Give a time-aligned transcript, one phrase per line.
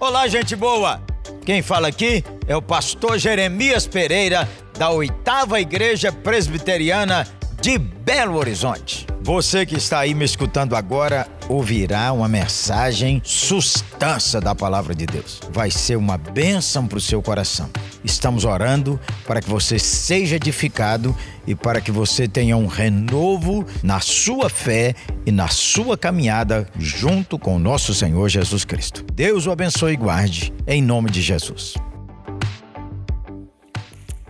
[0.00, 1.02] Olá, gente boa!
[1.44, 4.48] Quem fala aqui é o pastor Jeremias Pereira,
[4.78, 7.26] da oitava Igreja Presbiteriana
[7.60, 9.08] de Belo Horizonte.
[9.20, 15.40] Você que está aí me escutando agora ouvirá uma mensagem substância da palavra de Deus.
[15.50, 17.68] Vai ser uma bênção para o seu coração.
[18.04, 21.16] Estamos orando para que você seja edificado
[21.46, 24.94] e para que você tenha um renovo na sua fé
[25.26, 29.04] e na sua caminhada junto com o nosso Senhor Jesus Cristo.
[29.12, 31.74] Deus o abençoe e guarde, em nome de Jesus.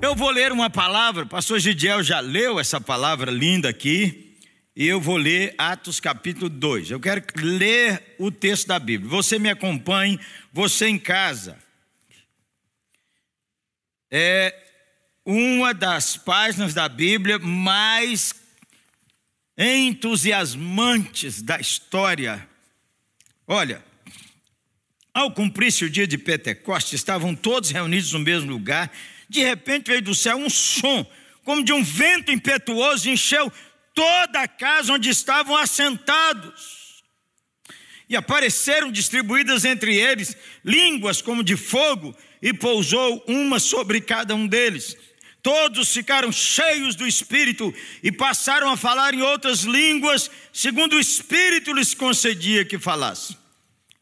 [0.01, 4.37] Eu vou ler uma palavra, o pastor Gidiel já leu essa palavra linda aqui,
[4.77, 6.93] e eu vou ler Atos capítulo 2.
[6.93, 9.11] Eu quero ler o texto da Bíblia.
[9.11, 10.21] Você me acompanhe,
[10.53, 11.57] você em casa.
[14.11, 14.55] É
[15.25, 18.35] uma das páginas da Bíblia mais
[19.57, 22.49] entusiasmantes da história.
[23.47, 23.85] Olha,
[25.13, 28.91] ao cumprir-se o dia de Pentecostes, estavam todos reunidos no mesmo lugar
[29.29, 31.07] de repente veio do céu um som,
[31.45, 33.53] como de um vento impetuoso, encheu
[33.95, 37.03] toda a casa onde estavam assentados.
[38.09, 44.47] E apareceram distribuídas entre eles línguas como de fogo, e pousou uma sobre cada um
[44.47, 44.97] deles.
[45.43, 47.73] Todos ficaram cheios do Espírito
[48.03, 53.37] e passaram a falar em outras línguas, segundo o Espírito lhes concedia que falassem.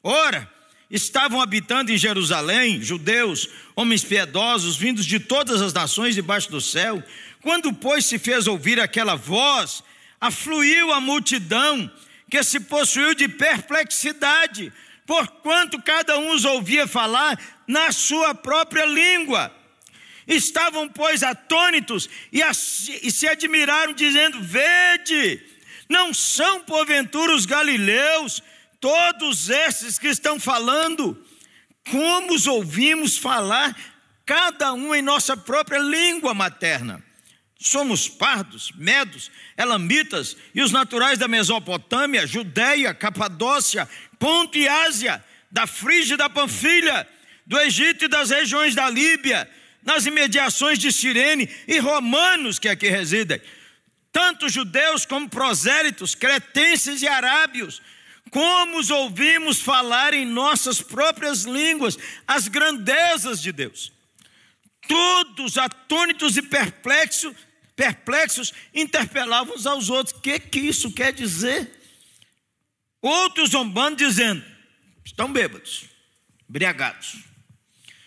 [0.02, 0.50] Ora,
[0.90, 7.02] estavam habitando em Jerusalém, judeus, homens piedosos, vindos de todas as nações debaixo do céu.
[7.42, 9.82] Quando, pois, se fez ouvir aquela voz,
[10.20, 11.90] afluiu a multidão,
[12.30, 14.72] que se possuiu de perplexidade,
[15.06, 19.54] porquanto cada um os ouvia falar na sua própria língua.
[20.26, 25.40] Estavam, pois, atônitos e, e se admiraram, dizendo: Vede,
[25.88, 28.42] não são porventura os galileus
[28.80, 31.16] todos esses que estão falando,
[31.90, 33.76] como os ouvimos falar,
[34.24, 37.02] cada um em nossa própria língua materna.
[37.58, 43.88] Somos pardos, medos, elamitas e os naturais da Mesopotâmia, Judéia, Capadócia,
[44.18, 47.08] Ponto e Ásia, da Frígia e da Panfilha,
[47.46, 49.48] do Egito e das regiões da Líbia,
[49.82, 53.40] nas imediações de Cirene e romanos que aqui residem,
[54.10, 57.80] tanto judeus como prosélitos, cretenses e arábios,
[58.30, 61.96] como os ouvimos falar em nossas próprias línguas
[62.26, 63.92] as grandezas de Deus.
[64.88, 67.34] Todos atônitos e perplexos,
[67.76, 71.70] perplexos interpelavam uns aos outros: o que, que isso quer dizer?
[73.00, 74.44] Outros zombando, dizendo:
[75.04, 75.84] estão bêbados,
[76.48, 77.35] embriagados.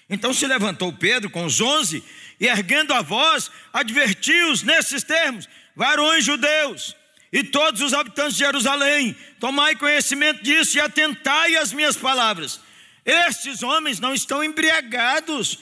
[0.10, 2.04] Então se levantou Pedro com os onze
[2.40, 6.96] e, erguendo a voz, advertiu-os nesses termos: varões judeus
[7.32, 12.60] e todos os habitantes de Jerusalém, tomai conhecimento disso e atentai às minhas palavras.
[13.06, 15.60] Estes homens não estão embriagados,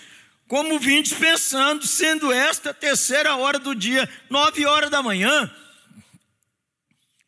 [0.47, 5.53] como vim dispensando, sendo esta a terceira hora do dia, nove horas da manhã.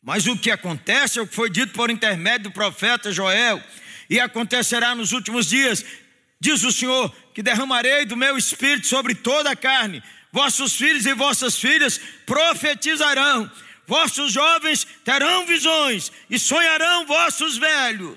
[0.02, 3.62] Mas o que acontece é o que foi dito por intermédio do profeta Joel,
[4.08, 5.84] e acontecerá nos últimos dias,
[6.40, 10.02] diz o Senhor, que derramarei do meu espírito sobre toda a carne,
[10.32, 13.50] vossos filhos e vossas filhas profetizarão
[13.90, 18.16] Vossos jovens terão visões e sonharão vossos velhos.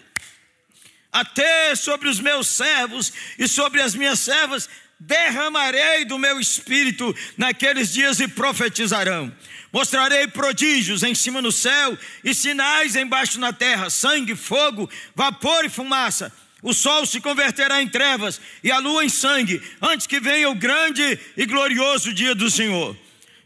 [1.12, 4.70] Até sobre os meus servos e sobre as minhas servas
[5.00, 9.36] derramarei do meu espírito naqueles dias e profetizarão.
[9.72, 15.70] Mostrarei prodígios em cima no céu e sinais embaixo na terra: sangue, fogo, vapor e
[15.70, 16.32] fumaça.
[16.64, 20.56] O sol se converterá em trevas e a lua em sangue, antes que venha o
[20.56, 22.98] grande e glorioso dia do Senhor.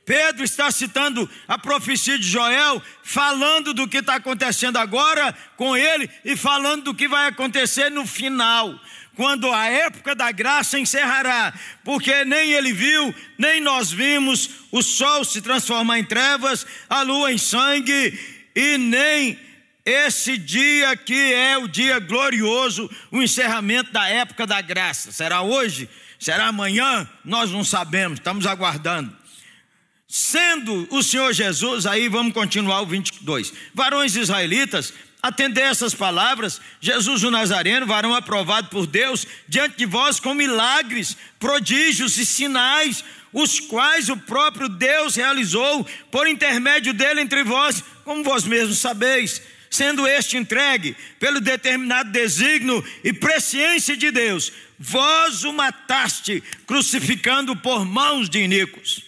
[0.05, 6.09] Pedro está citando a profecia de Joel, falando do que está acontecendo agora com ele
[6.23, 8.79] e falando do que vai acontecer no final,
[9.15, 11.53] quando a época da graça encerrará,
[11.83, 17.33] porque nem ele viu, nem nós vimos o sol se transformar em trevas, a lua
[17.33, 18.17] em sangue,
[18.55, 19.46] e nem
[19.87, 25.13] esse dia que é o dia glorioso, o encerramento da época da graça.
[25.13, 25.89] Será hoje?
[26.19, 27.09] Será amanhã?
[27.23, 29.15] Nós não sabemos, estamos aguardando.
[30.05, 33.53] Sendo o Senhor Jesus, aí vamos continuar o 22.
[33.73, 40.19] Varões israelitas, atender essas palavras, Jesus o Nazareno, varão aprovado por Deus, diante de vós
[40.19, 47.45] com milagres, prodígios e sinais, os quais o próprio Deus realizou por intermédio dele entre
[47.45, 49.41] vós, como vós mesmos sabeis.
[49.69, 57.85] Sendo este entregue pelo determinado desígnio e presciência de Deus, vós o mataste, crucificando por
[57.85, 59.07] mãos de iníquos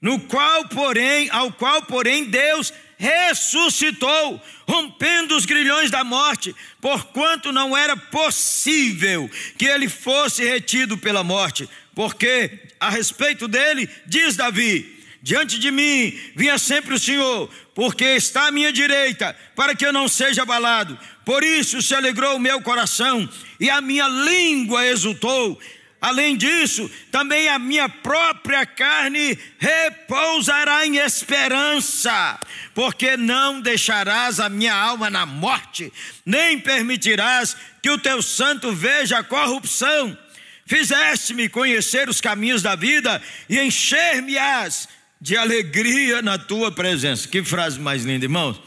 [0.00, 7.76] no qual, porém, ao qual, porém, Deus ressuscitou, rompendo os grilhões da morte, porquanto não
[7.76, 15.58] era possível que ele fosse retido pela morte, porque a respeito dele, diz Davi: Diante
[15.58, 20.08] de mim vinha sempre o Senhor, porque está à minha direita, para que eu não
[20.08, 20.98] seja abalado.
[21.24, 23.28] Por isso se alegrou o meu coração
[23.58, 25.60] e a minha língua exultou.
[26.00, 32.40] Além disso, também a minha própria carne repousará em esperança,
[32.74, 35.92] porque não deixarás a minha alma na morte,
[36.24, 40.16] nem permitirás que o teu santo veja a corrupção.
[40.64, 44.88] Fizeste-me conhecer os caminhos da vida e encher-me-ás
[45.20, 47.28] de alegria na tua presença.
[47.28, 48.60] Que frase mais linda, irmãos.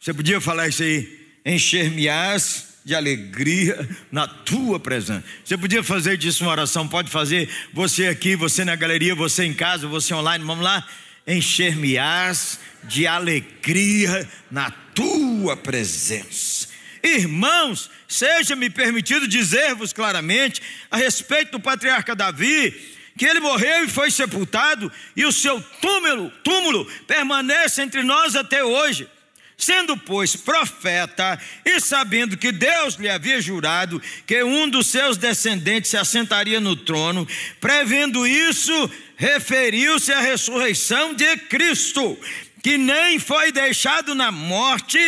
[0.00, 1.20] Você podia falar isso aí?
[1.46, 5.22] Encher-me-ás de alegria na tua presença.
[5.44, 7.48] Você podia fazer disso uma oração, pode fazer.
[7.72, 10.84] Você aqui, você na galeria, você em casa, você online, vamos lá.
[11.24, 16.66] Encher-me-ás de alegria na tua presença.
[17.00, 20.60] Irmãos, seja-me permitido dizer-vos claramente
[20.90, 26.30] a respeito do patriarca Davi que ele morreu e foi sepultado, e o seu túmulo,
[26.42, 29.08] túmulo permanece entre nós até hoje.
[29.56, 35.90] Sendo, pois, profeta, e sabendo que Deus lhe havia jurado que um dos seus descendentes
[35.90, 37.28] se assentaria no trono,
[37.60, 42.18] prevendo isso, referiu-se à ressurreição de Cristo,
[42.60, 44.98] que nem foi deixado na morte,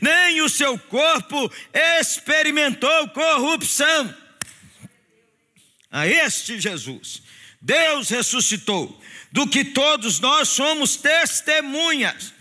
[0.00, 4.14] nem o seu corpo experimentou corrupção.
[5.90, 7.23] A este Jesus
[7.64, 9.00] Deus ressuscitou,
[9.32, 12.34] do que todos nós somos testemunhas.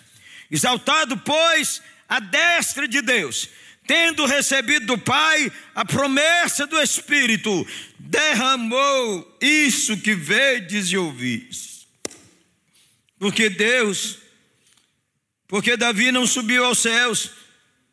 [0.51, 3.47] Exaltado, pois, a destra de Deus,
[3.87, 7.65] tendo recebido do Pai a promessa do Espírito,
[7.97, 11.87] derramou isso que vedes e ouvis.
[13.17, 14.17] Porque Deus,
[15.47, 17.31] porque Davi não subiu aos céus,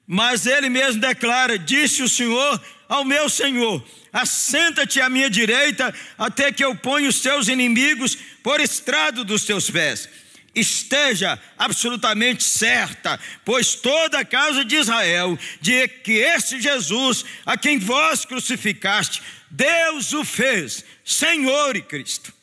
[0.04, 2.60] mas ele mesmo declara: Disse o Senhor
[2.90, 3.82] ao meu Senhor:
[4.12, 9.70] Assenta-te à minha direita, até que eu ponha os teus inimigos por estrado dos teus
[9.70, 10.08] pés.
[10.52, 17.78] Esteja absolutamente certa, pois toda a casa de Israel, de que este Jesus, a quem
[17.78, 22.34] vós crucificaste, Deus o fez, Senhor e Cristo.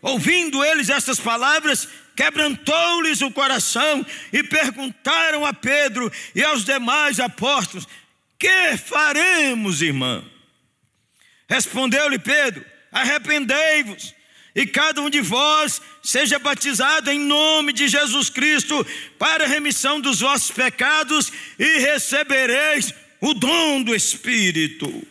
[0.00, 7.88] Ouvindo eles estas palavras, quebrantou-lhes o coração e perguntaram a Pedro e aos demais apóstolos:
[8.40, 10.24] Que faremos, irmão?
[11.46, 14.14] Respondeu-lhe Pedro: Arrependei-vos,
[14.56, 18.82] e cada um de vós seja batizado em nome de Jesus Cristo
[19.18, 25.06] para a remissão dos vossos pecados, e recebereis o dom do Espírito.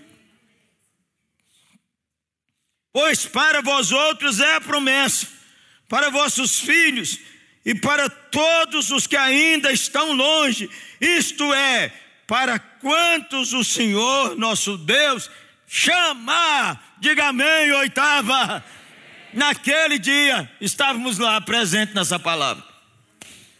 [2.91, 5.27] Pois para vós outros é a promessa,
[5.87, 7.19] para vossos filhos
[7.63, 10.67] e para todos os que ainda estão longe,
[10.99, 11.93] isto é,
[12.29, 15.31] para quantos o Senhor nosso Deus
[15.67, 18.63] chamar, diga amém, oitava.
[19.33, 22.63] Naquele dia, estávamos lá presentes nessa palavra.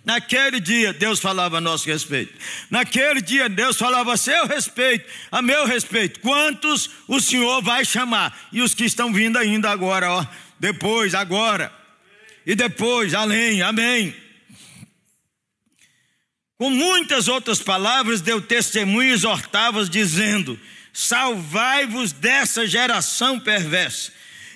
[0.05, 2.31] Naquele dia, Deus falava a nosso respeito.
[2.69, 6.19] Naquele dia, Deus falava a seu respeito, a meu respeito.
[6.19, 8.39] Quantos o Senhor vai chamar?
[8.51, 10.25] E os que estão vindo ainda agora, ó.
[10.59, 11.73] Depois, agora.
[12.45, 14.15] E depois, além, amém.
[16.59, 20.59] Com muitas outras palavras, deu testemunho e exortava, dizendo:
[20.91, 24.11] salvai-vos dessa geração perversa.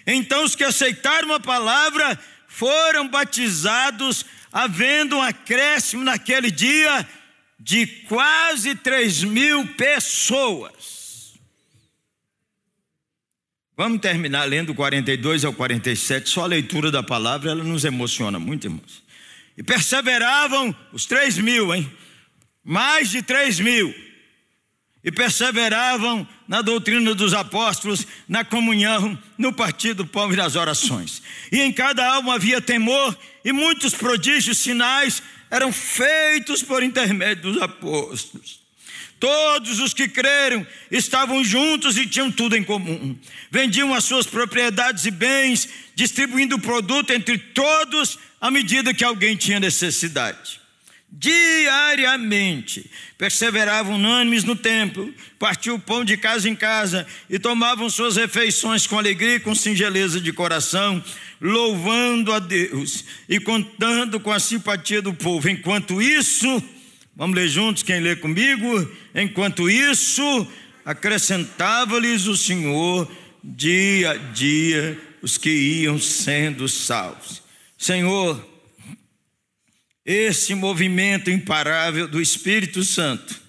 [0.05, 7.07] Então os que aceitaram a palavra foram batizados, havendo um acréscimo naquele dia
[7.57, 11.39] de quase 3 mil pessoas.
[13.77, 18.67] Vamos terminar lendo 42 ao 47, só a leitura da palavra ela nos emociona muito,
[18.67, 19.02] irmãos.
[19.57, 21.91] E perseveravam os 3 mil, hein?
[22.63, 23.93] Mais de 3 mil
[25.03, 31.21] e perseveravam na doutrina dos apóstolos, na comunhão, no partido do pão e nas orações.
[31.51, 37.61] E em cada alma havia temor, e muitos prodígios, sinais eram feitos por intermédio dos
[37.61, 38.63] apóstolos.
[39.19, 43.17] Todos os que creram estavam juntos e tinham tudo em comum.
[43.49, 49.37] Vendiam as suas propriedades e bens, distribuindo o produto entre todos à medida que alguém
[49.37, 50.61] tinha necessidade
[51.09, 52.91] diariamente.
[53.17, 58.85] Perseveravam unânimes no templo, partiam o pão de casa em casa e tomavam suas refeições
[58.85, 61.01] com alegria e com singeleza de coração,
[61.39, 65.47] louvando a Deus e contando com a simpatia do povo.
[65.47, 66.61] Enquanto isso,
[67.15, 68.91] vamos ler juntos, quem lê comigo?
[69.15, 70.45] Enquanto isso,
[70.83, 73.09] acrescentava-lhes o Senhor
[73.41, 77.42] dia a dia os que iam sendo salvos.
[77.83, 78.41] Senhor,
[80.05, 83.41] esse movimento imparável do Espírito Santo,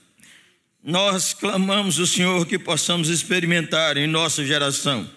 [0.83, 5.09] nós clamamos o Senhor que possamos experimentar em nossa geração,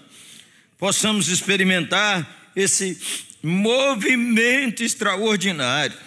[0.78, 3.02] possamos experimentar esse
[3.42, 5.98] movimento extraordinário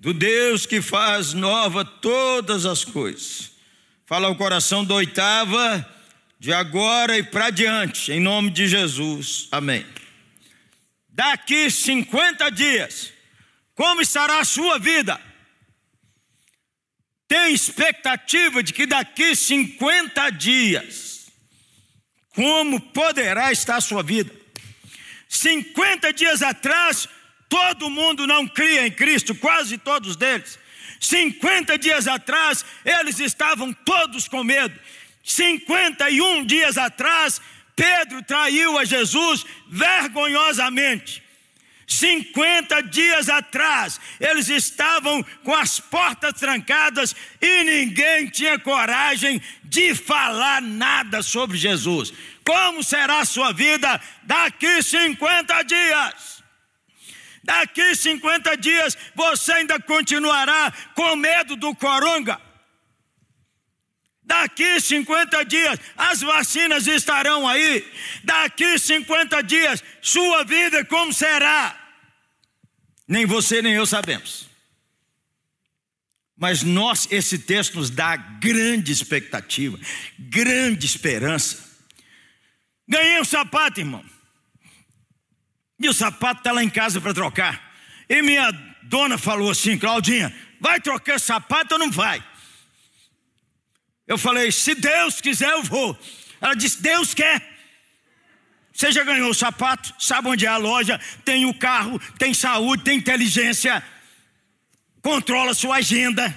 [0.00, 3.50] do Deus que faz nova todas as coisas.
[4.06, 5.86] Fala o coração da oitava,
[6.40, 9.48] de agora e para diante, em nome de Jesus.
[9.52, 9.84] Amém.
[11.18, 13.12] Daqui 50 dias,
[13.74, 15.20] como estará a sua vida?
[17.26, 21.26] Tem expectativa de que daqui 50 dias,
[22.28, 24.32] como poderá estar a sua vida?
[25.28, 27.08] 50 dias atrás,
[27.48, 30.58] Todo mundo não cria em Cristo, quase todos deles.
[31.00, 34.78] 50 dias atrás, eles estavam todos com medo.
[35.24, 37.40] 51 dias atrás,
[37.78, 41.22] Pedro traiu a Jesus vergonhosamente.
[41.86, 50.60] 50 dias atrás, eles estavam com as portas trancadas e ninguém tinha coragem de falar
[50.60, 52.12] nada sobre Jesus.
[52.44, 56.42] Como será a sua vida daqui 50 dias?
[57.44, 62.47] Daqui 50 dias você ainda continuará com medo do coronga.
[64.28, 67.90] Daqui 50 dias as vacinas estarão aí.
[68.22, 71.74] Daqui 50 dias sua vida como será?
[73.08, 74.46] Nem você nem eu sabemos.
[76.36, 79.80] Mas nós, esse texto nos dá grande expectativa,
[80.18, 81.66] grande esperança.
[82.86, 84.04] Ganhei um sapato, irmão.
[85.80, 87.72] E o sapato está lá em casa para trocar.
[88.06, 88.50] E minha
[88.82, 92.22] dona falou assim: Claudinha, vai trocar sapato ou não vai?
[94.08, 95.96] Eu falei: se Deus quiser, eu vou.
[96.40, 97.56] Ela disse: Deus quer.
[98.72, 102.84] Você já ganhou o sapato, sabe onde é a loja, tem o carro, tem saúde,
[102.84, 103.82] tem inteligência,
[105.02, 106.36] controla sua agenda.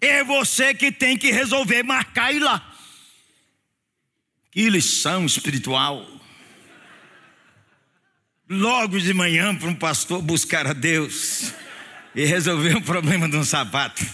[0.00, 2.74] É você que tem que resolver marcar e ir lá.
[4.52, 6.06] Que lição espiritual
[8.48, 11.52] logo de manhã para um pastor buscar a Deus
[12.14, 14.04] e resolver o problema de um sapato.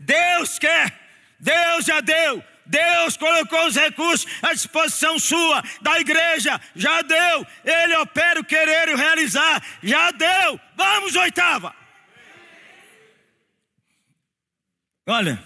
[0.00, 1.07] Deus quer,
[1.38, 7.96] Deus já deu, Deus colocou os recursos à disposição sua, da igreja, já deu, Ele
[7.96, 11.74] opera o querer e o realizar, já deu, vamos, oitava.
[15.06, 15.42] Olha,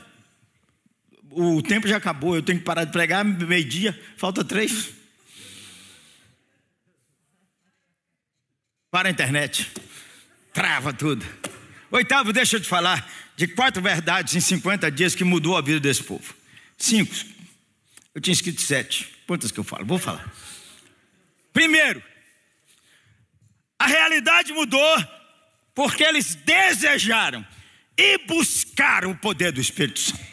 [1.30, 5.02] o tempo já acabou, eu tenho que parar de pregar, meio-dia, falta três.
[8.92, 9.72] para a internet.
[10.52, 11.24] Trava tudo.
[11.90, 15.80] Oitavo, deixa eu te falar de quatro verdades em 50 dias que mudou a vida
[15.80, 16.34] desse povo.
[16.76, 17.14] Cinco.
[18.14, 19.08] Eu tinha escrito sete.
[19.26, 19.86] Quantas que eu falo?
[19.86, 20.30] Vou falar.
[21.52, 22.02] Primeiro,
[23.78, 25.04] a realidade mudou
[25.74, 27.46] porque eles desejaram
[27.96, 30.32] e buscaram o poder do Espírito Santo.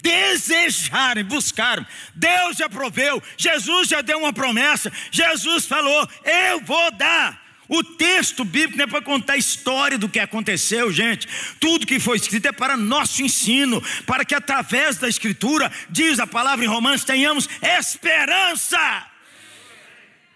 [0.00, 1.86] Desejaram, buscaram.
[2.14, 4.92] Deus já proveu, Jesus já deu uma promessa.
[5.10, 7.41] Jesus falou: Eu vou dar.
[7.74, 11.26] O texto bíblico não é para contar a história do que aconteceu, gente.
[11.58, 16.26] Tudo que foi escrito é para nosso ensino, para que através da Escritura, diz a
[16.26, 19.06] palavra em Romanos, tenhamos esperança.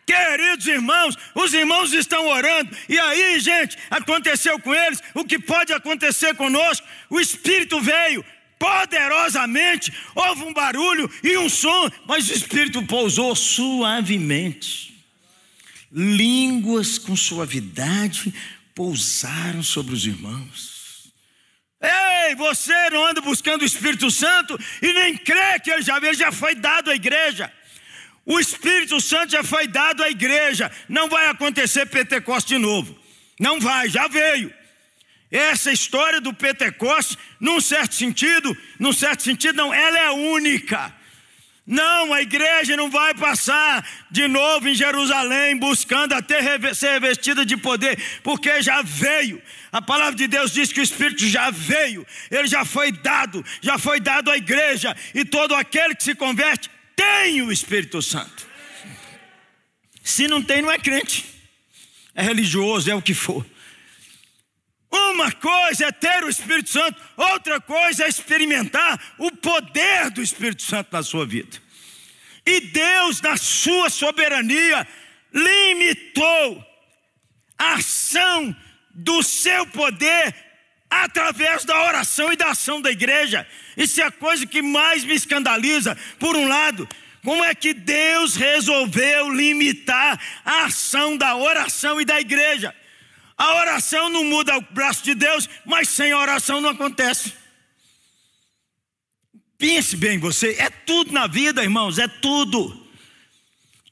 [0.06, 5.74] Queridos irmãos, os irmãos estão orando, e aí, gente, aconteceu com eles o que pode
[5.74, 6.86] acontecer conosco.
[7.10, 8.24] O Espírito veio,
[8.58, 14.95] poderosamente, houve um barulho e um som, mas o Espírito pousou suavemente.
[15.90, 18.34] Línguas com suavidade
[18.74, 21.12] pousaram sobre os irmãos.
[21.80, 26.14] Ei, você não anda buscando o Espírito Santo e nem crê que ele já veio,
[26.14, 27.52] já foi dado à igreja.
[28.24, 30.70] O Espírito Santo já foi dado à igreja.
[30.88, 32.98] Não vai acontecer Pentecoste de novo.
[33.38, 34.52] Não vai, já veio.
[35.30, 40.92] Essa história do Pentecostes, num certo sentido, num certo sentido, não, ela é única.
[41.66, 46.40] Não, a igreja não vai passar de novo em Jerusalém buscando até
[46.72, 49.42] ser revestida de poder, porque já veio.
[49.72, 53.78] A palavra de Deus diz que o Espírito já veio, ele já foi dado, já
[53.78, 58.46] foi dado à igreja, e todo aquele que se converte tem o Espírito Santo.
[60.04, 61.24] Se não tem, não é crente,
[62.14, 63.44] é religioso, é o que for.
[64.96, 70.62] Uma coisa é ter o Espírito Santo, outra coisa é experimentar o poder do Espírito
[70.62, 71.58] Santo na sua vida.
[72.44, 74.86] E Deus, na sua soberania,
[75.32, 76.64] limitou
[77.58, 78.54] a ação
[78.94, 80.34] do seu poder
[80.88, 83.46] através da oração e da ação da igreja.
[83.76, 85.96] Isso é a coisa que mais me escandaliza.
[86.18, 86.88] Por um lado,
[87.24, 92.74] como é que Deus resolveu limitar a ação da oração e da igreja?
[93.36, 97.34] A oração não muda o braço de Deus, mas sem oração não acontece.
[99.58, 102.84] Pense bem você, é tudo na vida, irmãos, é tudo.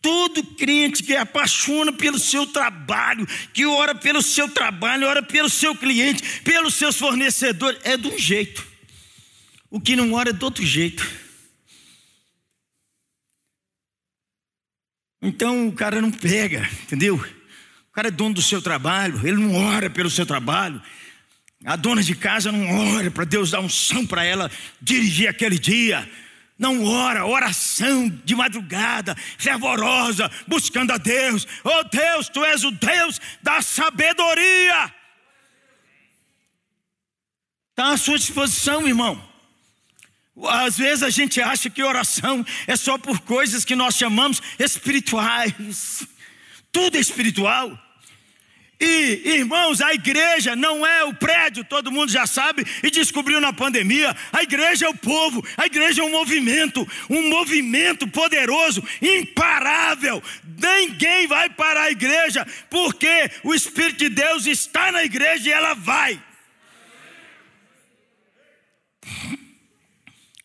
[0.00, 5.74] Todo crente que apaixona pelo seu trabalho, que ora pelo seu trabalho, ora pelo seu
[5.74, 8.66] cliente, pelos seus fornecedores, é de um jeito.
[9.70, 11.10] O que não ora é de outro jeito.
[15.22, 17.18] Então o cara não pega, entendeu?
[17.94, 20.82] Cara é dono do seu trabalho, ele não ora pelo seu trabalho.
[21.64, 24.50] A dona de casa não ora para Deus dar um som para ela
[24.82, 26.10] dirigir aquele dia.
[26.58, 31.46] Não ora, oração de madrugada, fervorosa, buscando a Deus.
[31.62, 34.92] Oh Deus, tu és o Deus da sabedoria.
[37.70, 39.22] Está à sua disposição, irmão.
[40.48, 46.06] Às vezes a gente acha que oração é só por coisas que nós chamamos espirituais.
[46.72, 47.83] Tudo é espiritual.
[48.80, 53.52] E, irmãos, a igreja não é o prédio, todo mundo já sabe e descobriu na
[53.52, 54.14] pandemia.
[54.32, 60.22] A igreja é o povo, a igreja é um movimento, um movimento poderoso, imparável.
[60.58, 65.74] Ninguém vai parar a igreja, porque o Espírito de Deus está na igreja e ela
[65.74, 66.20] vai.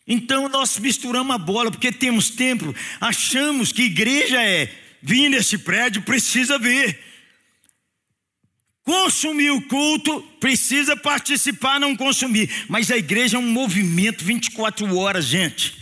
[0.06, 4.68] Então nós misturamos a bola, porque temos tempo, achamos que igreja é
[5.02, 7.09] vir nesse prédio, precisa vir.
[8.90, 12.50] Consumir o culto, precisa participar, não consumir.
[12.68, 15.76] Mas a igreja é um movimento 24 horas, gente.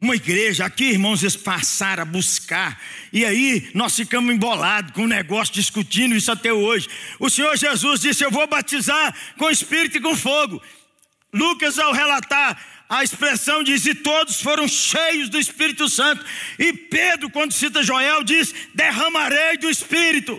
[0.00, 2.82] Uma igreja, aqui irmãos, eles passaram a buscar,
[3.12, 6.88] e aí nós ficamos embolados com o negócio, discutindo isso até hoje.
[7.20, 10.60] O Senhor Jesus disse: Eu vou batizar com espírito e com fogo.
[11.32, 12.60] Lucas, ao relatar
[12.92, 16.22] a expressão, diz: E todos foram cheios do Espírito Santo.
[16.58, 20.38] E Pedro, quando cita Joel, diz: Derramarei do Espírito.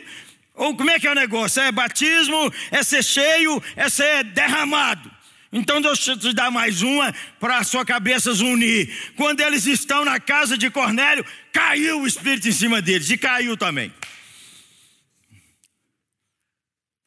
[0.53, 1.60] Ou como é que é o negócio?
[1.63, 5.12] É batismo, é ser cheio, é ser derramado.
[5.51, 9.13] Então Deus te dá mais uma para a sua cabeça unir.
[9.15, 13.58] Quando eles estão na casa de Cornélio, caiu o Espírito em cima deles, e caiu
[13.58, 13.91] também.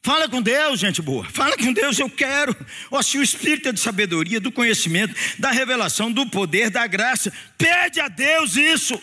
[0.07, 1.25] Fala com Deus, gente boa.
[1.25, 2.57] Fala com Deus, eu quero.
[2.93, 7.33] Ó, se o Espírito é de sabedoria, do conhecimento, da revelação, do poder, da graça,
[7.59, 9.03] pede a Deus isso.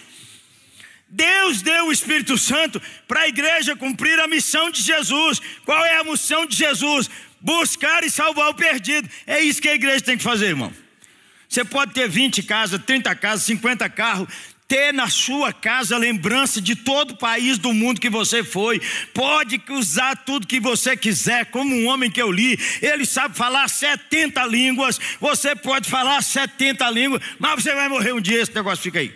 [1.10, 5.42] Deus deu o Espírito Santo para a igreja cumprir a missão de Jesus.
[5.66, 7.10] Qual é a missão de Jesus?
[7.42, 9.10] Buscar e salvar o perdido.
[9.28, 10.72] É isso que a igreja tem que fazer, irmão.
[11.50, 14.30] Você pode ter 20 casas, 30 casas, 50 carros,
[14.74, 18.82] ter na sua casa lembrança de todo o país do mundo que você foi,
[19.14, 23.70] pode usar tudo que você quiser, como um homem que eu li, ele sabe falar
[23.70, 28.82] 70 línguas, você pode falar 70 línguas, mas você vai morrer um dia, esse negócio
[28.82, 29.16] fica aí.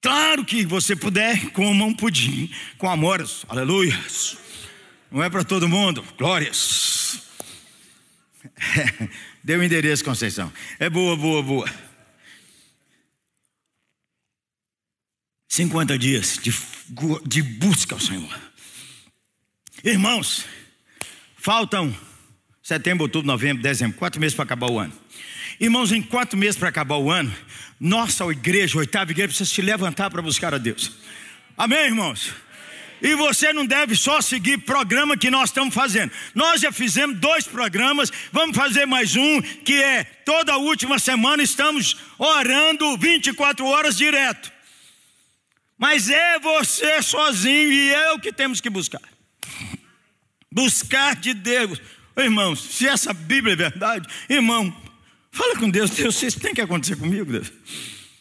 [0.00, 3.98] Claro que você puder, coma um pudim com amoras, aleluia.
[5.10, 7.31] Não é para todo mundo, glórias.
[9.42, 10.52] Deu o endereço, Conceição.
[10.78, 11.70] É boa, boa, boa.
[15.48, 16.50] 50 dias de,
[17.26, 18.40] de busca ao Senhor.
[19.84, 20.46] Irmãos,
[21.36, 21.94] faltam
[22.62, 24.92] setembro, outubro, novembro, dezembro, quatro meses para acabar o ano.
[25.60, 27.34] Irmãos, em quatro meses para acabar o ano,
[27.78, 30.92] nossa igreja, oitava igreja, precisa se levantar para buscar a Deus.
[31.56, 32.32] Amém, irmãos?
[33.02, 36.12] E você não deve só seguir programa que nós estamos fazendo.
[36.36, 41.96] Nós já fizemos dois programas, vamos fazer mais um, que é toda última semana estamos
[42.16, 44.52] orando 24 horas direto.
[45.76, 49.02] Mas é você sozinho e eu que temos que buscar.
[50.48, 51.82] Buscar de Deus.
[52.16, 54.72] Irmãos, se essa Bíblia é verdade, irmão,
[55.32, 57.50] fala com Deus, Deus, isso tem que acontecer comigo, Deus.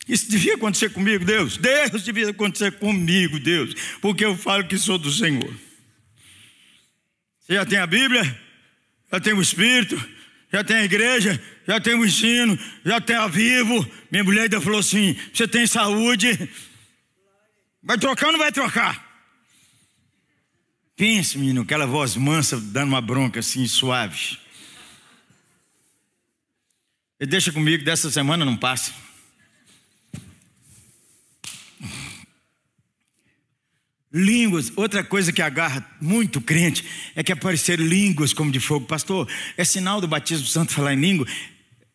[0.07, 1.57] Isso devia acontecer comigo, Deus.
[1.57, 5.53] Deus devia acontecer comigo, Deus, porque eu falo que sou do Senhor.
[7.39, 8.23] Você já tem a Bíblia,
[9.11, 9.95] já tem o Espírito,
[10.51, 13.89] já tem a igreja, já tem o ensino, já tem a vivo.
[14.11, 16.49] Minha mulher ainda falou assim: você tem saúde,
[17.81, 19.09] vai trocar ou não vai trocar?
[20.95, 24.37] Pense, menino, aquela voz mansa dando uma bronca assim, suave.
[27.19, 28.93] E deixa comigo, dessa semana não passa.
[34.13, 36.83] Línguas, outra coisa que agarra muito crente
[37.15, 38.85] é que aparecer línguas como de fogo.
[38.85, 41.25] Pastor, é sinal do batismo santo falar em língua?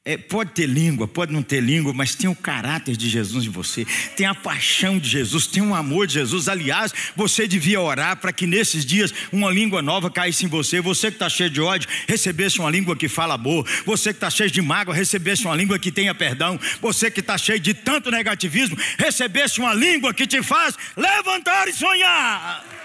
[0.06, 3.50] É, pode ter língua, pode não ter língua, mas tem o caráter de Jesus em
[3.50, 3.84] você,
[4.16, 6.48] tem a paixão de Jesus, tem o amor de Jesus.
[6.48, 10.80] Aliás, você devia orar para que nesses dias uma língua nova caísse em você.
[10.80, 13.66] Você que está cheio de ódio, recebesse uma língua que fala boa.
[13.84, 16.58] Você que está cheio de mágoa, recebesse uma língua que tenha perdão.
[16.80, 21.72] Você que está cheio de tanto negativismo, recebesse uma língua que te faz levantar e
[21.72, 22.75] sonhar.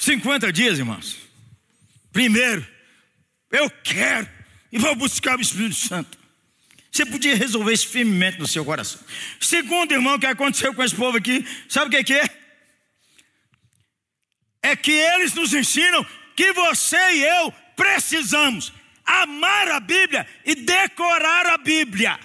[0.00, 1.18] 50 dias, irmãos.
[2.10, 2.66] Primeiro,
[3.52, 4.26] eu quero
[4.72, 6.18] e vou buscar o Espírito Santo.
[6.90, 8.98] Você podia resolver isso firmemente no seu coração.
[9.38, 12.24] Segundo, irmão, o que aconteceu com esse povo aqui, sabe o que é?
[14.62, 18.72] É que eles nos ensinam que você e eu precisamos
[19.04, 22.18] amar a Bíblia e decorar a Bíblia.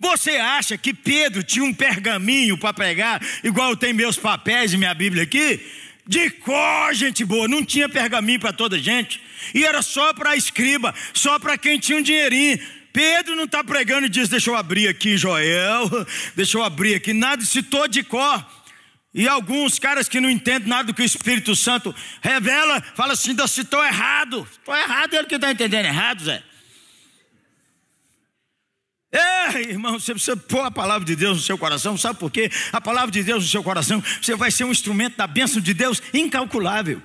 [0.00, 4.94] Você acha que Pedro tinha um pergaminho para pegar, igual tem meus papéis e minha
[4.94, 5.60] Bíblia aqui?
[6.06, 9.20] De cor, gente boa, não tinha pergaminho para toda gente,
[9.54, 12.58] e era só para escriba, só para quem tinha um dinheirinho.
[12.92, 15.88] Pedro não está pregando e diz: Deixa eu abrir aqui, Joel,
[16.36, 18.44] deixa eu abrir aqui, nada citou de cor.
[19.14, 23.36] E alguns caras que não entendem nada do que o Espírito Santo revela, fala assim:
[23.46, 24.46] citou errado.
[24.50, 26.42] Estou errado, ele que está entendendo errado, Zé.
[29.12, 32.50] É, irmão, você precisa pôr a palavra de Deus no seu coração, sabe por quê?
[32.72, 35.74] A palavra de Deus no seu coração, você vai ser um instrumento da bênção de
[35.74, 37.02] Deus incalculável.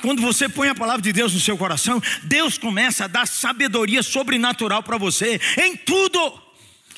[0.00, 4.00] Quando você põe a palavra de Deus no seu coração, Deus começa a dar sabedoria
[4.00, 6.40] sobrenatural para você, em tudo,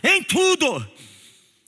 [0.03, 0.87] em tudo.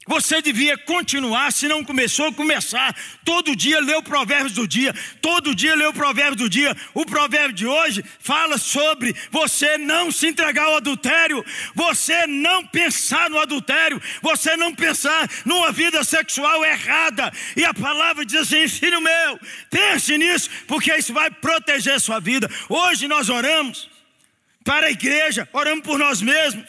[0.07, 2.95] Você devia continuar, se não começou, começar.
[3.25, 4.95] Todo dia ler o Provérbios do dia.
[5.23, 6.77] Todo dia ler o Provérbio do dia.
[6.93, 13.31] O provérbio de hoje fala sobre você não se entregar ao adultério, você não pensar
[13.31, 17.33] no adultério, você não pensar numa vida sexual errada.
[17.57, 19.41] E a palavra diz assim: filho meu,
[19.71, 22.51] pense nisso, porque isso vai proteger sua vida.
[22.69, 23.89] Hoje nós oramos
[24.63, 26.65] para a igreja, oramos por nós mesmos,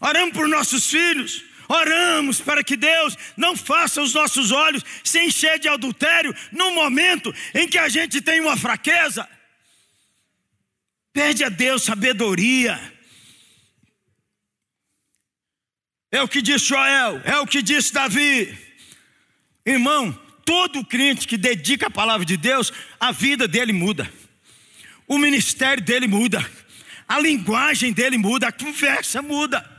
[0.00, 1.49] oramos por nossos filhos.
[1.72, 7.32] Oramos para que Deus não faça os nossos olhos se encher de adultério no momento
[7.54, 9.28] em que a gente tem uma fraqueza.
[11.12, 12.76] Pede a Deus sabedoria.
[16.10, 18.58] É o que disse Joel, é o que disse Davi.
[19.64, 20.12] Irmão,
[20.44, 24.12] todo crente que dedica a palavra de Deus, a vida dele muda,
[25.06, 26.44] o ministério dele muda,
[27.06, 29.69] a linguagem dele muda, a conversa muda.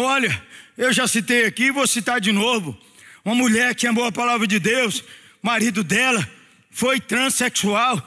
[0.00, 0.40] Olha,
[0.76, 2.78] eu já citei aqui, vou citar de novo.
[3.24, 5.02] Uma mulher que amou a palavra de Deus,
[5.42, 6.24] marido dela
[6.70, 8.00] foi transexual.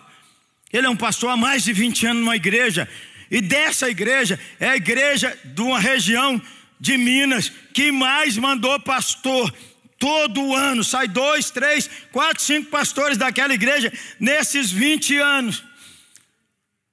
[0.72, 2.88] Ele é um pastor há mais de 20 anos numa igreja.
[3.30, 6.42] E dessa igreja é a igreja de uma região
[6.80, 9.54] de Minas que mais mandou pastor.
[10.00, 15.62] Todo ano sai dois, três, quatro, cinco pastores daquela igreja nesses 20 anos.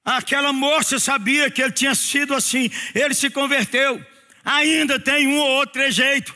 [0.03, 4.05] Aquela moça sabia que ele tinha sido assim, ele se converteu.
[4.43, 6.35] Ainda tem um ou outro trejeito.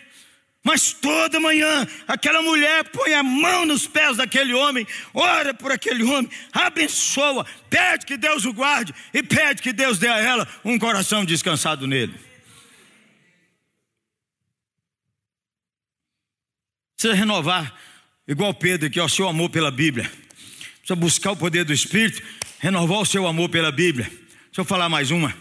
[0.64, 6.04] Mas toda manhã aquela mulher põe a mão nos pés daquele homem, ora por aquele
[6.04, 10.80] homem, abençoa, pede que Deus o guarde e pede que Deus dê a ela um
[10.80, 12.18] coração descansado nele.
[16.96, 17.78] Precisa renovar,
[18.26, 20.10] igual Pedro aqui, o seu amor pela Bíblia.
[20.78, 22.24] Precisa buscar o poder do Espírito,
[22.60, 24.06] renovar o seu amor pela Bíblia.
[24.06, 25.36] Deixa eu falar mais uma.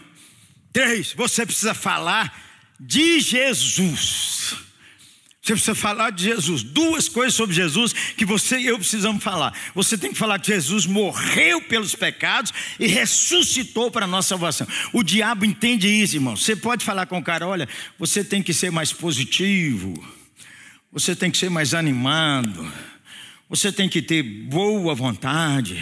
[0.73, 2.37] Três, você precisa falar
[2.85, 4.55] de Jesus.
[5.41, 6.63] Você precisa falar de Jesus.
[6.63, 9.53] Duas coisas sobre Jesus que você e eu precisamos falar.
[9.75, 14.65] Você tem que falar que Jesus morreu pelos pecados e ressuscitou para a nossa salvação.
[14.93, 16.35] O diabo entende isso, irmão.
[16.37, 17.67] Você pode falar com o cara: olha,
[17.99, 19.93] você tem que ser mais positivo,
[20.91, 22.71] você tem que ser mais animado.
[23.53, 25.79] Você tem que ter boa vontade,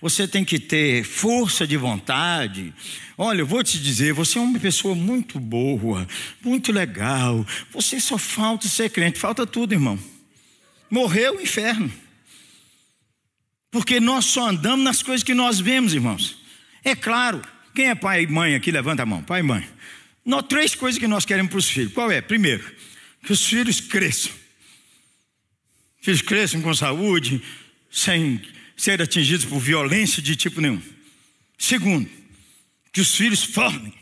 [0.00, 2.72] você tem que ter força de vontade.
[3.18, 6.08] Olha, eu vou te dizer, você é uma pessoa muito boa,
[6.42, 7.46] muito legal.
[7.72, 9.98] Você só falta ser crente, falta tudo, irmão.
[10.90, 11.92] Morreu o inferno.
[13.70, 16.38] Porque nós só andamos nas coisas que nós vemos, irmãos.
[16.82, 17.42] É claro,
[17.74, 19.68] quem é pai e mãe aqui, levanta a mão, pai e mãe.
[20.24, 21.92] Nós, três coisas que nós queremos para os filhos.
[21.92, 22.22] Qual é?
[22.22, 22.64] Primeiro,
[23.22, 24.40] que os filhos cresçam
[26.00, 27.42] filhos cresçam com saúde,
[27.90, 28.40] sem
[28.76, 30.82] ser atingidos por violência de tipo nenhum.
[31.58, 32.08] Segundo,
[32.92, 33.92] que os filhos formem.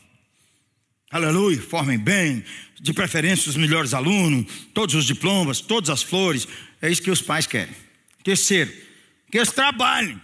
[1.11, 2.45] Aleluia, formem bem,
[2.81, 6.47] de preferência os melhores alunos, todos os diplomas, todas as flores.
[6.81, 7.75] É isso que os pais querem.
[8.23, 8.71] Terceiro,
[9.31, 10.21] que eles trabalhem.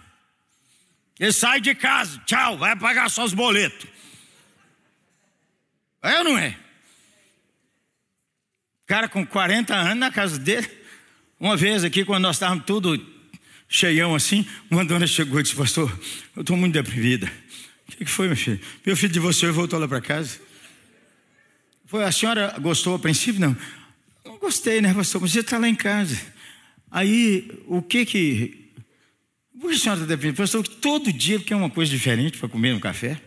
[1.19, 3.89] Eles saem de casa, tchau, vai pagar só os boletos.
[6.03, 6.59] É ou não é?
[8.87, 10.69] cara com 40 anos na casa dele,
[11.45, 12.99] uma vez aqui, quando nós estávamos tudo
[13.69, 15.93] cheião assim, uma dona chegou e disse, pastor,
[16.35, 17.31] eu estou muito deprimida.
[17.87, 18.59] O que, foi, meu filho?
[18.85, 20.41] Meu filho divorciou e voltou lá para casa.
[21.85, 23.43] Foi, a senhora gostou a princípio?
[23.43, 23.55] Não.
[24.25, 25.21] Não gostei, né, pastor?
[25.21, 26.19] Mas você está lá em casa.
[26.91, 28.71] Aí, o que que.
[29.61, 30.39] Por que a senhora está deprimida?
[30.39, 33.21] Pastor, todo dia quer uma coisa diferente para comer no café.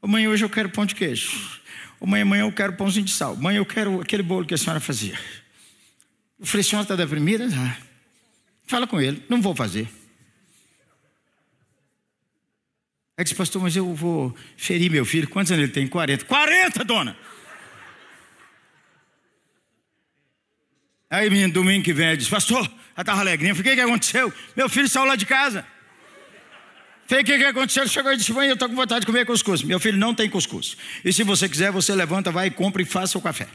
[0.00, 1.58] Mãe, hoje eu quero pão de queijo.
[2.00, 3.34] Mãe, amanhã eu quero pãozinho de sal.
[3.34, 5.18] Mãe, eu quero aquele bolo que a senhora fazia.
[6.38, 7.48] Eu falei, senhora está deprimida?
[7.52, 7.76] Ah.
[8.66, 9.88] Fala com ele, não vou fazer.
[13.16, 15.28] Aí disse, pastor, mas eu vou ferir meu filho.
[15.28, 15.88] Quantos anos ele tem?
[15.88, 16.24] 40.
[16.24, 17.16] 40, dona!
[21.10, 23.54] Aí, menino, domingo que vem, disse, pastor, ela estava alegrinha.
[23.54, 24.32] Falei, o que, que aconteceu?
[24.54, 25.66] Meu filho saiu lá de casa.
[27.08, 27.82] Falei, o que, que aconteceu?
[27.82, 29.62] Ele chegou e disse, mãe, eu estou com vontade de comer cuscuz.
[29.62, 30.76] Meu filho não tem cuscuz.
[31.04, 33.48] E se você quiser, você levanta, vai, compra e faça o café.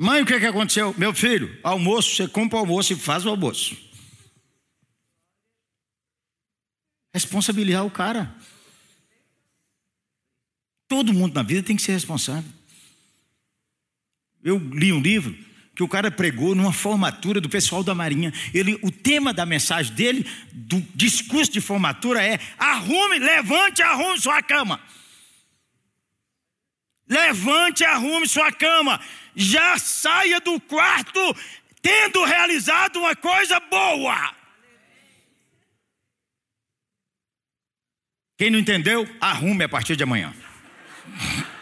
[0.00, 0.94] Mãe, o que, que aconteceu?
[0.96, 3.76] Meu filho, almoço, você compra o almoço e faz o almoço.
[7.12, 8.32] Responsabilizar o cara.
[10.86, 12.48] Todo mundo na vida tem que ser responsável.
[14.40, 15.36] Eu li um livro
[15.74, 18.32] que o cara pregou numa formatura do pessoal da Marinha.
[18.54, 24.40] Ele, o tema da mensagem dele, do discurso de formatura é: arrume, levante, arrume sua
[24.44, 24.80] cama.
[27.08, 29.00] Levante, arrume sua cama.
[29.34, 31.20] Já saia do quarto
[31.80, 34.34] tendo realizado uma coisa boa.
[38.36, 40.32] Quem não entendeu, arrume a partir de amanhã.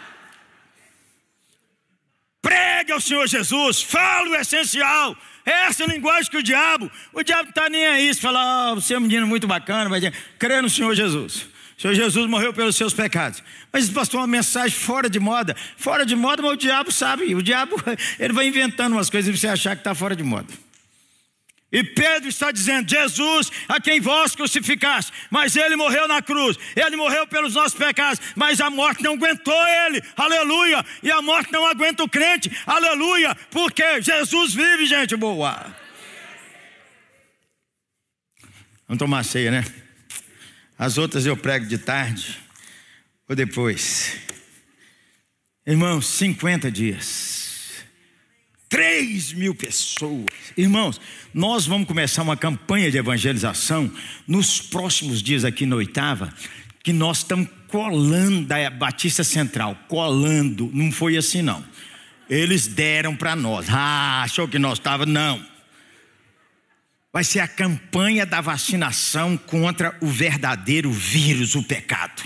[2.43, 5.17] Pregue ao Senhor Jesus, fale o essencial.
[5.45, 8.15] Essa é a linguagem que o diabo, o diabo está nem aí.
[8.15, 11.49] Se falar, oh, você é um menino muito bacana, vai dizer, crê no Senhor Jesus.
[11.77, 13.43] O Senhor Jesus morreu pelos seus pecados.
[13.71, 15.55] Mas pastor, uma mensagem fora de moda.
[15.77, 17.35] Fora de moda, mas o diabo sabe.
[17.35, 17.77] O diabo,
[18.19, 20.53] ele vai inventando umas coisas e você achar que está fora de moda.
[21.71, 26.97] E Pedro está dizendo: Jesus, a quem vós crucificaste, mas ele morreu na cruz, ele
[26.97, 31.67] morreu pelos nossos pecados, mas a morte não aguentou ele, aleluia, e a morte não
[31.67, 35.77] aguenta o crente, aleluia, porque Jesus vive, gente boa.
[38.89, 39.86] Vamos tomar ceia, né?
[40.79, 42.39] As outras eu prego de tarde
[43.29, 44.17] ou depois.
[45.67, 47.85] Irmãos, 50 dias.
[48.69, 50.27] 3 mil pessoas.
[50.57, 51.01] Irmãos,
[51.33, 53.91] nós vamos começar uma campanha de evangelização
[54.27, 56.33] nos próximos dias aqui na oitava,
[56.83, 61.65] que nós estamos colando da Batista Central, colando, não foi assim não.
[62.29, 63.67] Eles deram para nós.
[63.71, 65.07] Ah, achou que nós estava?
[65.07, 65.56] Não.
[67.17, 72.23] Vai ser a campanha da vacinação contra o verdadeiro vírus, o pecado.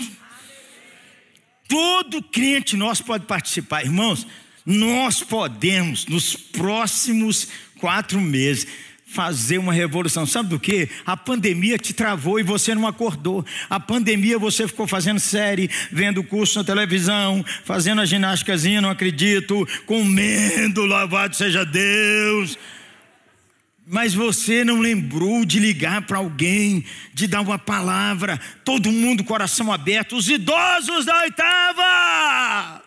[1.65, 4.27] Todo crente nosso pode participar, irmãos.
[4.65, 7.47] Nós podemos, nos próximos
[7.79, 8.67] quatro meses,
[9.05, 10.25] fazer uma revolução.
[10.25, 10.89] Sabe do que?
[11.05, 13.45] A pandemia te travou e você não acordou.
[13.69, 19.65] A pandemia você ficou fazendo série, vendo curso na televisão, fazendo a ginásticazinha, não acredito,
[19.85, 22.59] comendo, louvado seja Deus.
[23.91, 29.69] Mas você não lembrou de ligar para alguém, de dar uma palavra, todo mundo coração
[29.69, 32.81] aberto, os idosos da oitava.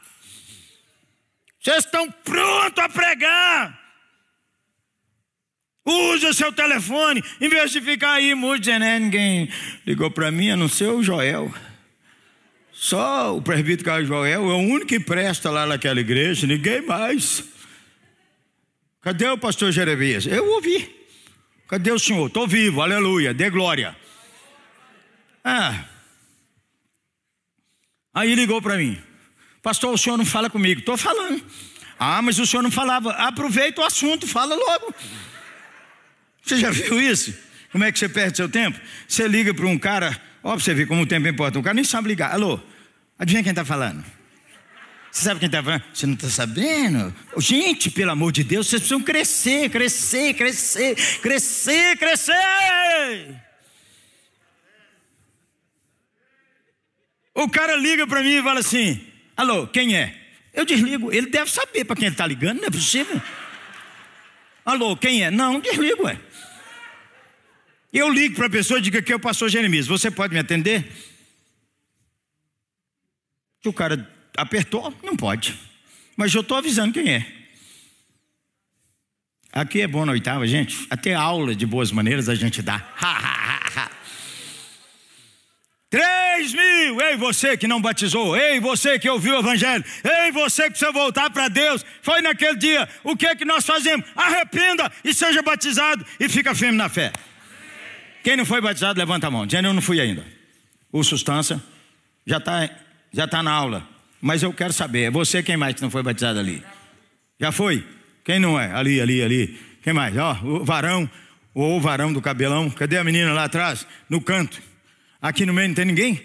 [1.61, 3.79] Vocês estão prontos a pregar.
[5.85, 9.51] Use o seu telefone, em vez de ficar aí muito né, ninguém
[9.87, 11.53] ligou para mim, a não ser o Joel.
[12.73, 17.45] Só o presbítero Carlos Joel é o único que presta lá naquela igreja, ninguém mais.
[19.03, 20.25] Cadê o pastor Jeremias?
[20.25, 20.94] Eu ouvi.
[21.69, 22.27] Cadê o senhor?
[22.27, 23.97] Estou vivo, aleluia, dê glória.
[25.43, 25.85] Ah.
[28.13, 29.01] Aí ligou para mim.
[29.63, 30.81] Pastor, o senhor não fala comigo.
[30.81, 31.45] Estou falando.
[31.99, 33.13] Ah, mas o senhor não falava.
[33.13, 34.95] Aproveita o assunto, fala logo.
[36.43, 37.35] Você já viu isso?
[37.73, 38.79] Como é que você perde seu tempo?
[39.09, 41.59] Você liga para um cara, ó, você ver como o tempo importa.
[41.59, 42.33] Um cara nem sabe ligar.
[42.33, 42.61] Alô,
[43.19, 44.05] adivinha quem está falando?
[45.15, 45.85] Você sabe quem está falando?
[45.95, 47.15] Você não está sabendo?
[47.39, 53.41] Gente, pelo amor de Deus, vocês precisam crescer, crescer, crescer, crescer, crescer.
[57.33, 60.21] O cara liga para mim e fala assim: Alô, quem é?
[60.53, 61.13] Eu desligo.
[61.13, 63.23] Ele deve saber para quem ele está ligando, não é possível.
[64.65, 65.31] Alô, quem é?
[65.31, 66.19] Não, desligo, ué.
[67.93, 69.87] Eu ligo para a pessoa e digo que é o pastor Jeremias.
[69.87, 70.91] Você pode me atender?
[73.63, 75.59] Se o cara apertou, não pode.
[76.17, 77.27] Mas eu estou avisando quem é.
[79.53, 80.87] Aqui é bom na oitava, gente.
[80.91, 82.79] Até aula de boas maneiras a gente dá.
[85.91, 90.65] 3 mil ei você que não batizou, ei você que ouviu o evangelho, ei você
[90.65, 94.05] que precisa voltar para Deus, foi naquele dia, o que é que nós fazemos?
[94.17, 97.13] Arrependa e seja batizado e fica firme na fé.
[98.25, 99.47] Quem não foi batizado, levanta a mão.
[99.47, 100.27] Dizendo, eu não fui ainda.
[100.91, 101.63] O Sustância
[102.27, 102.69] já está
[103.13, 103.94] já tá na aula.
[104.27, 106.65] Mas eu quero saber, é você quem mais que não foi batizado ali?
[107.39, 107.87] Já foi?
[108.25, 108.73] Quem não é?
[108.73, 109.61] Ali, ali, ali.
[109.83, 110.17] Quem mais?
[110.17, 111.11] Ó, o varão,
[111.53, 112.71] o varão do cabelão.
[112.71, 113.87] Cadê a menina lá atrás?
[114.09, 114.63] No canto.
[115.21, 116.25] Aqui no meio não tem ninguém?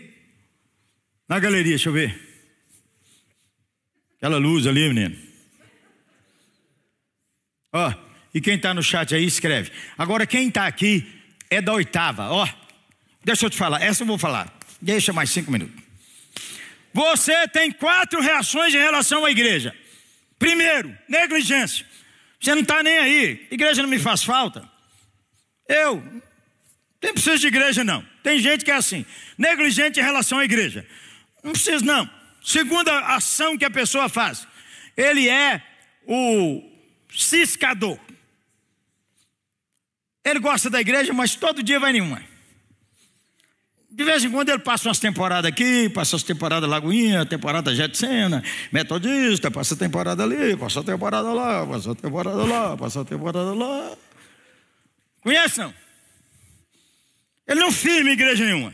[1.27, 2.17] Na galeria, deixa eu ver.
[4.15, 5.17] Aquela luz ali, menino.
[7.73, 7.93] Ó,
[8.33, 9.73] e quem está no chat aí, escreve.
[9.97, 11.05] Agora, quem está aqui
[11.49, 12.29] é da oitava.
[12.29, 12.47] Ó,
[13.25, 14.57] deixa eu te falar, essa eu vou falar.
[14.81, 15.88] Deixa mais cinco minutos.
[16.93, 19.75] Você tem quatro reações em relação à igreja.
[20.37, 21.85] Primeiro, negligência.
[22.39, 23.47] Você não está nem aí.
[23.51, 24.67] Igreja não me faz falta.
[25.67, 26.01] Eu
[27.01, 28.05] nem preciso de igreja, não.
[28.23, 29.05] Tem gente que é assim,
[29.37, 30.85] negligente em relação à igreja.
[31.43, 32.09] Não precisa, não.
[32.43, 34.47] Segunda ação que a pessoa faz,
[34.95, 35.61] ele é
[36.05, 36.63] o
[37.15, 37.99] ciscador.
[40.23, 42.23] Ele gosta da igreja, mas todo dia vai nenhuma.
[43.91, 48.43] De vez em quando ele passa umas temporadas aqui, passa as temporadas Lagoinha, temporada Jetsena,
[48.71, 53.05] Metodista, passa a temporada ali, passa a temporada lá, passa a temporada lá, passa a
[53.05, 53.97] temporada lá.
[55.21, 55.73] Conhece não?
[57.47, 58.73] Ele não firma igreja nenhuma.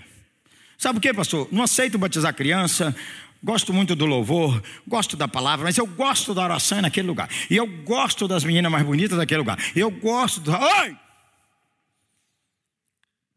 [0.78, 1.48] Sabe por quê, pastor?
[1.50, 2.94] Não aceito batizar criança,
[3.42, 7.30] gosto muito do louvor, gosto da palavra, mas eu gosto da oração naquele lugar.
[7.50, 9.58] E eu gosto das meninas mais bonitas daquele lugar.
[9.74, 10.52] Eu gosto do.
[10.52, 10.98] Oi!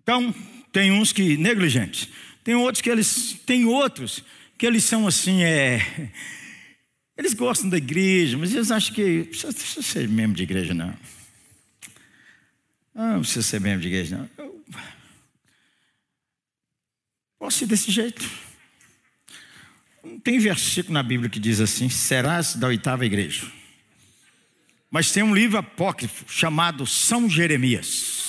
[0.02, 0.34] Então,
[0.72, 2.08] tem uns que negligentes.
[2.44, 3.38] Tem outros que eles.
[3.44, 4.24] Tem outros
[4.56, 6.10] que eles são assim, é.
[7.16, 9.28] Eles gostam da igreja, mas eles acham que.
[9.44, 10.96] Não precisa ser membro de igreja, não.
[12.94, 14.30] Ah, não precisa ser membro de igreja, não.
[14.38, 14.64] Eu
[17.38, 18.28] posso ser desse jeito.
[20.02, 23.50] Não tem versículo na Bíblia que diz assim: serás da oitava igreja.
[24.90, 28.27] Mas tem um livro apócrifo chamado São Jeremias.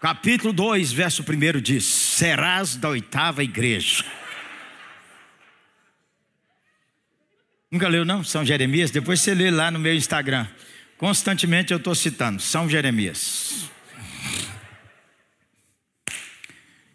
[0.00, 4.04] Capítulo 2, verso 1 diz: Serás da oitava igreja.
[7.70, 8.22] Nunca leu, não?
[8.22, 8.90] São Jeremias?
[8.90, 10.46] Depois você lê lá no meu Instagram.
[10.96, 13.68] Constantemente eu estou citando São Jeremias.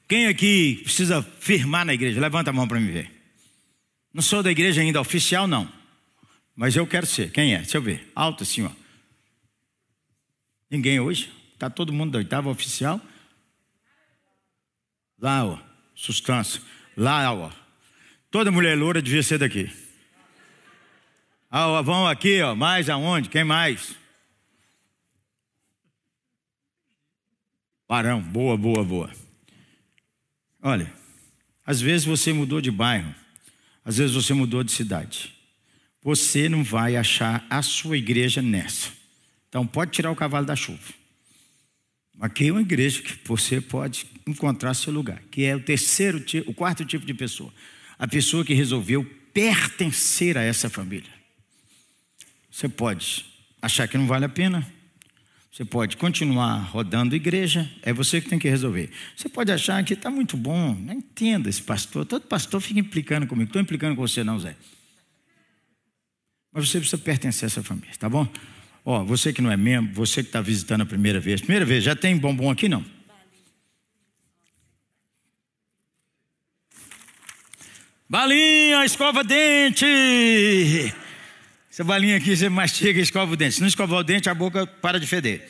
[0.08, 2.20] Quem aqui precisa firmar na igreja?
[2.20, 3.12] Levanta a mão para me ver.
[4.14, 5.72] Não sou da igreja ainda oficial, não.
[6.56, 7.32] Mas eu quero ser.
[7.32, 7.60] Quem é?
[7.60, 8.12] Deixa eu ver.
[8.16, 8.72] Alto assim, ó.
[10.70, 11.43] Ninguém hoje?
[11.54, 13.00] Está todo mundo da oitava oficial?
[15.20, 15.58] Lá, ó,
[15.96, 16.62] sustância.
[16.98, 17.52] Lá, ó.
[18.30, 19.72] Toda mulher loura devia ser daqui.
[21.50, 22.56] Ah, ó, vão aqui, ó.
[22.56, 23.30] Mais aonde?
[23.30, 23.96] Quem mais?
[27.88, 29.12] Barão, boa, boa, boa.
[30.62, 30.92] Olha,
[31.66, 33.14] às vezes você mudou de bairro,
[33.86, 35.34] às vezes você mudou de cidade.
[36.02, 38.92] Você não vai achar a sua igreja nessa.
[39.48, 41.03] Então pode tirar o cavalo da chuva.
[42.20, 46.54] Aqui é uma igreja que você pode encontrar seu lugar, que é o terceiro, o
[46.54, 47.54] quarto tipo de pessoa.
[47.98, 51.10] A pessoa que resolveu pertencer a essa família.
[52.52, 53.26] Você pode
[53.62, 54.66] achar que não vale a pena.
[55.52, 58.90] Você pode continuar rodando igreja, é você que tem que resolver.
[59.16, 62.06] Você pode achar que está muito bom, não entenda esse pastor.
[62.06, 63.50] Todo pastor fica implicando comigo.
[63.50, 64.56] Estou implicando com você, não, Zé.
[66.52, 68.28] Mas você precisa pertencer a essa família, tá bom?
[68.86, 71.42] Ó, você que não é membro, você que está visitando a primeira vez.
[71.42, 72.86] Primeira vez, já tem bombom aqui não?
[78.10, 79.86] Balinha, escova dente.
[81.72, 83.56] Essa balinha aqui você mastiga e escova o dente.
[83.56, 85.50] Se não escovar o dente, a boca para de feder.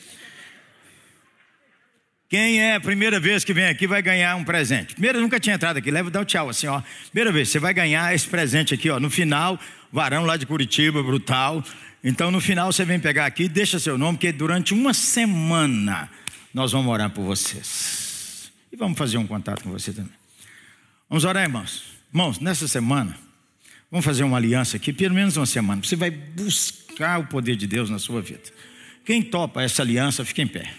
[2.30, 4.94] Quem é a primeira vez que vem aqui vai ganhar um presente.
[4.94, 5.90] Primeiro, nunca tinha entrado aqui.
[5.90, 6.80] Leva, dá o um tchau assim, ó.
[7.10, 8.98] Primeira vez, você vai ganhar esse presente aqui, ó.
[8.98, 9.60] No final,
[9.92, 11.62] varão lá de Curitiba, brutal.
[12.06, 16.10] Então, no final, você vem pegar aqui, deixa seu nome, porque durante uma semana
[16.52, 18.52] nós vamos orar por vocês.
[18.70, 20.12] E vamos fazer um contato com você também.
[21.08, 21.82] Vamos orar, irmãos.
[22.12, 23.16] Irmãos, nessa semana,
[23.90, 25.82] vamos fazer uma aliança aqui, pelo menos uma semana.
[25.82, 28.42] Você vai buscar o poder de Deus na sua vida.
[29.02, 30.74] Quem topa essa aliança, fica em pé.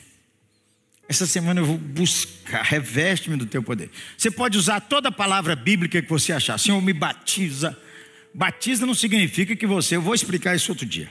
[1.09, 3.89] Essa semana eu vou buscar, reveste-me do teu poder.
[4.15, 6.59] Você pode usar toda a palavra bíblica que você achar.
[6.59, 7.75] Senhor, me batiza
[8.35, 11.09] Batista não significa que você, eu vou explicar isso outro dia.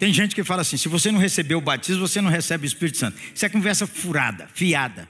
[0.00, 2.66] Tem gente que fala assim: se você não recebeu o batismo, você não recebe o
[2.66, 3.16] Espírito Santo.
[3.32, 5.08] Isso é conversa furada, fiada.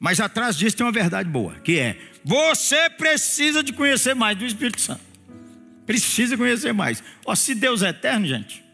[0.00, 4.46] Mas atrás disso tem uma verdade boa, que é: você precisa de conhecer mais do
[4.46, 5.02] Espírito Santo.
[5.84, 7.04] Precisa conhecer mais.
[7.26, 8.64] Ó, se Deus é eterno, gente.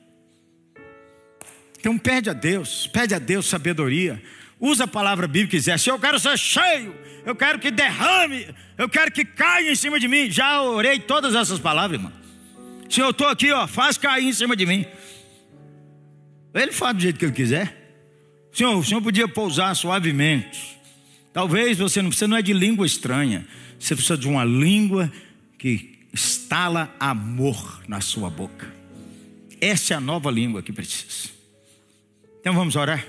[1.80, 4.22] Então pede a Deus, pede a Deus sabedoria.
[4.62, 6.94] Usa a palavra bíblica e diz assim: Eu quero ser cheio,
[7.26, 8.46] eu quero que derrame,
[8.78, 10.30] eu quero que caia em cima de mim.
[10.30, 12.12] Já orei todas essas palavras, irmão.
[12.88, 14.86] Se eu estou aqui, ó, faz cair em cima de mim.
[16.54, 17.76] Ele faz do jeito que ele quiser.
[18.52, 20.78] Senhor, o senhor podia pousar suavemente.
[21.32, 23.44] Talvez você não precisa, não é de língua estranha.
[23.80, 25.10] Você precisa de uma língua
[25.58, 28.72] que estala amor na sua boca.
[29.60, 31.30] Essa é a nova língua que precisa.
[32.40, 33.04] Então vamos orar.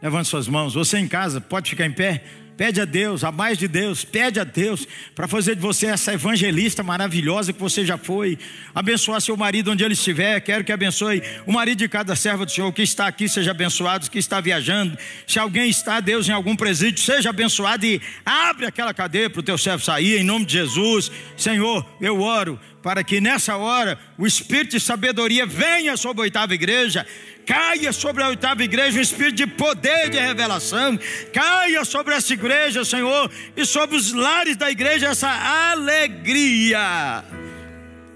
[0.00, 0.74] Levante suas mãos.
[0.74, 2.22] Você em casa pode ficar em pé.
[2.58, 4.84] Pede a Deus, a mais de Deus, pede a Deus
[5.14, 8.36] para fazer de você essa evangelista maravilhosa que você já foi.
[8.74, 10.40] Abençoar seu marido onde ele estiver.
[10.40, 14.10] Quero que abençoe o marido de cada serva do Senhor que está aqui, seja abençoado,
[14.10, 14.98] que está viajando.
[15.24, 19.44] Se alguém está, Deus, em algum presídio, seja abençoado e abre aquela cadeia para o
[19.44, 21.12] teu servo sair, em nome de Jesus.
[21.36, 22.58] Senhor, eu oro
[22.88, 27.06] para que nessa hora o espírito de sabedoria venha sobre a oitava igreja
[27.44, 30.98] caia sobre a oitava igreja um espírito de poder de revelação,
[31.30, 35.28] caia sobre essa igreja, Senhor, e sobre os lares da igreja essa
[35.70, 37.22] alegria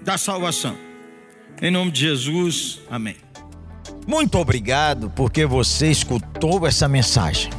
[0.01, 0.75] da salvação.
[1.61, 3.17] Em nome de Jesus, amém.
[4.07, 7.51] Muito obrigado porque você escutou essa mensagem.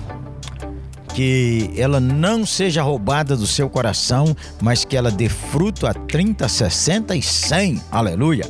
[1.15, 6.49] Que ela não seja roubada do seu coração, mas que ela dê fruto a 30,
[6.49, 7.81] 60 e 100.
[7.91, 8.45] Aleluia.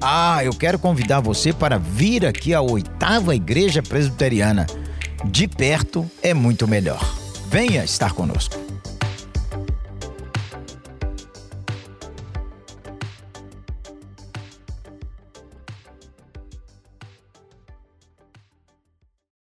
[0.00, 4.66] Ah, eu quero convidar você para vir aqui à oitava igreja presbiteriana.
[5.24, 7.00] De perto é muito melhor.
[7.50, 8.65] Venha estar conosco.